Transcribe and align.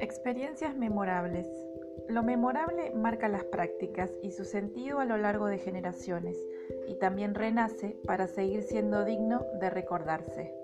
Experiencias 0.00 0.74
memorables. 0.76 1.46
Lo 2.08 2.22
memorable 2.22 2.90
marca 2.92 3.28
las 3.28 3.44
prácticas 3.44 4.10
y 4.22 4.30
su 4.30 4.44
sentido 4.46 4.98
a 4.98 5.04
lo 5.04 5.18
largo 5.18 5.46
de 5.46 5.58
generaciones 5.58 6.38
y 6.88 6.98
también 6.98 7.34
renace 7.34 7.98
para 8.06 8.26
seguir 8.26 8.62
siendo 8.62 9.04
digno 9.04 9.44
de 9.60 9.68
recordarse. 9.68 10.54